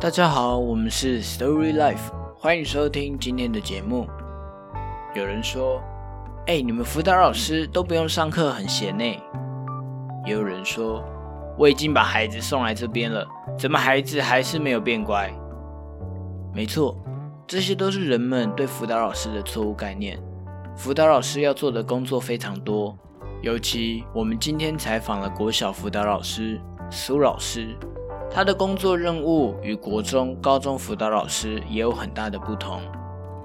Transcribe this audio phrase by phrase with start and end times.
[0.00, 4.08] 大家好，我们是 Story Life，欢迎收听今天的节目。
[5.14, 5.78] 有人说
[6.48, 9.04] ：“哎，你们辅导老师都不用上课，很闲呢。”
[10.24, 11.04] 也有人说
[11.58, 13.28] ：“我已经把孩子送来这边了，
[13.58, 15.30] 怎么孩子还是没有变乖？”
[16.54, 16.96] 没错，
[17.46, 20.18] 这些都是人们对辅导老师的错误概念。
[20.74, 22.96] 辅导老师要做的工作非常多，
[23.42, 26.58] 尤其我们今天采访了国小辅导老师
[26.90, 27.76] 苏老师。
[28.32, 32.80] 他的工作任务与国中、高中辅导老师也有很大的不同，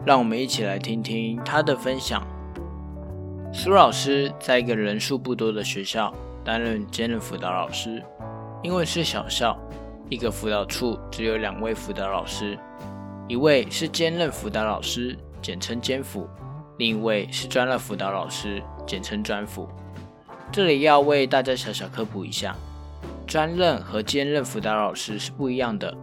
[0.05, 2.21] 让我们一起来听听他的分享。
[3.51, 8.03] 苏老师在一个人数不多的学校担任兼任辅导老师，
[8.61, 9.57] 因为是小校，
[10.07, 12.55] 一个辅导处只有两位辅导老师，
[13.27, 16.27] 一位是兼任辅导老师，简称兼辅；
[16.77, 19.67] 另一位是专任辅导老师，简称专辅。
[20.51, 22.55] 这里要为大家小小科普一下。
[23.35, 25.93] 专任和兼任辅导老师是不一样的。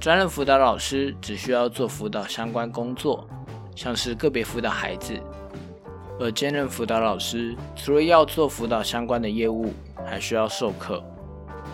[0.00, 3.28] 专任辅导老师只需要做辅导相关工作，
[3.76, 5.12] 像是个别辅导孩子；
[6.18, 9.74] 而兼任辅导老师除了要做辅导相关的业务，
[10.06, 11.04] 还需要授课。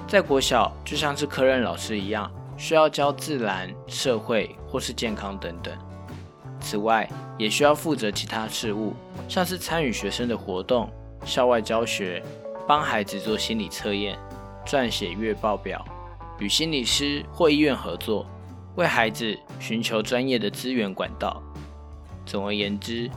[0.08, 5.72] 在国小，就像是科任老师一样，需要教自然、社会或是健康等等。
[6.58, 8.92] 此外，也需要负责其他事务，
[9.28, 10.90] 像是参与学生的活动、
[11.24, 12.20] 校外教学、
[12.66, 14.18] 帮孩子做心理测验。
[14.66, 15.84] 撰写月报表，
[16.38, 18.26] 与心理师或医院合作，
[18.76, 21.42] 为孩子寻求专业的资源管道。
[22.24, 23.10] 总而言之，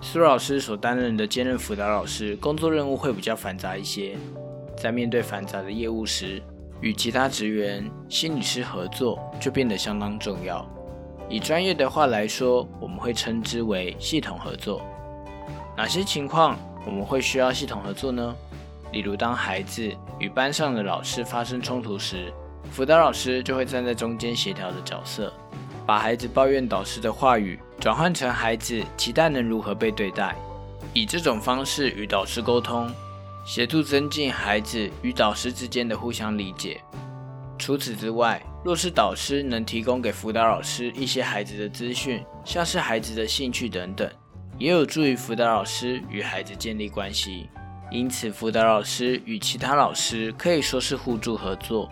[0.00, 4.16] 苏老师所担任的兼任辅导老师，工作任务会比较繁杂一些。
[4.76, 6.42] 在面对繁杂的业务时，
[6.80, 10.66] 与其他职员、心理师合作就变得相当重要。
[11.28, 14.82] 以专业的话来说，我们会称之为系统合作。
[15.76, 18.34] 哪些情况我们会需要系统合作呢？
[18.92, 22.32] 例如，当孩子与班上的老师发生冲突时，
[22.70, 25.32] 辅导老师就会站在中间协调的角色，
[25.86, 30.36] 把孩子抱怨导师的话语转换成孩子期待能如何被对待，
[30.92, 32.90] 以这种方式与导师沟通，
[33.44, 36.80] 协助增进孩子与导师之间的互相理解。
[37.58, 44.10] 除此之外，若是导师能提供给辅导老师一些孩子的资讯，像是孩子的兴趣等等，
[44.58, 47.48] 也有助于辅导老师与孩子建立关系。
[47.92, 51.90] 因此，辅导老师与其他老师可以说是互助合作。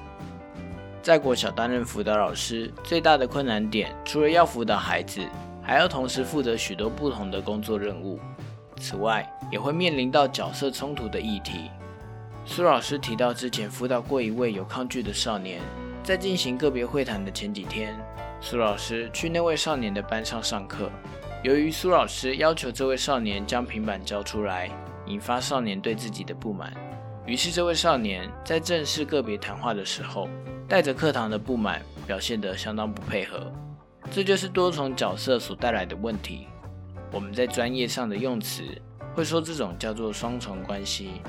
[1.02, 5.20] 在国小担任辅导老师，最大的困难点，除了要辅导孩子，
[5.62, 8.18] 还要同时负责许多不同的工作任务。
[8.78, 11.70] 此外，也会面临到角色冲突的议题。
[12.46, 15.60] 苏老师提到，之前辅导过一位有抗拒的少年，
[16.02, 17.94] 在进行个别会谈的前几天，
[18.40, 20.90] 苏老师去那位少年的班上上课。
[21.42, 24.70] 由于苏老师要求这位少年将平板交出来。
[25.10, 26.72] 引发少年对自己的不满，
[27.26, 30.28] 于是这位少年在正式个别谈话的时候，
[30.68, 33.52] 带着课堂的不满，表现得相当不配合。
[34.10, 36.46] 这就是多重角色所带来的问题。
[37.12, 38.62] 我们在专业上的用词
[39.14, 41.22] 会说这种叫做双重关系。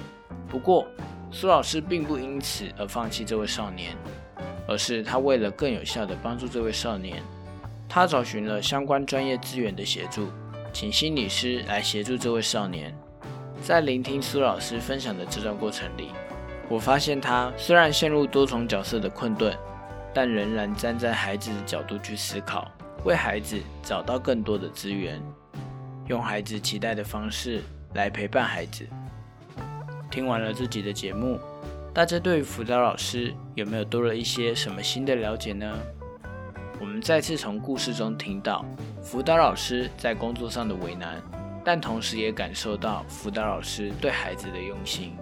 [0.48, 0.86] 不过，
[1.32, 3.96] 苏老师并不因此而放弃这位少年，
[4.68, 7.22] 而是他为了更有效地帮助这位少年，
[7.90, 10.28] 他找寻了相关专业资源的协助，
[10.72, 12.96] 请心理师来协助这位少年。
[13.64, 16.10] 在聆听苏老师分享的这段过程里，
[16.68, 19.56] 我发现他虽然陷入多重角色的困顿，
[20.14, 22.70] 但仍然站在孩子的角度去思考，
[23.06, 25.22] 为孩子找到更多的资源，
[26.08, 27.62] 用孩子期待的方式
[27.94, 28.88] 来陪伴孩子。
[30.10, 31.40] 听完了自己的节目，
[31.94, 35.72] 大家对于辅导老师有没有多了一些什么新的了解呢？
[36.80, 38.66] 我们再次从故事中听到
[39.04, 41.22] 辅导老师在工作上的为难。
[41.64, 45.16] 但同时也感受到辅导老师对孩子的用心。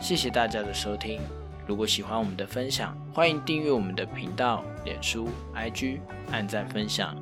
[0.00, 1.20] 谢谢大家的收听。
[1.66, 6.00] 如果喜欢我们的分享，欢迎订阅我们的频道、脸书、IG，
[6.30, 7.16] 按赞分享。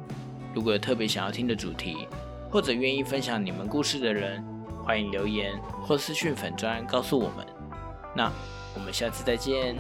[0.53, 2.06] 如果有特别想要听的主题，
[2.50, 4.44] 或者愿意分享你们故事的人，
[4.84, 7.47] 欢迎留言或私讯粉砖告诉我们。
[8.14, 8.31] 那
[8.75, 9.76] 我们下次再见。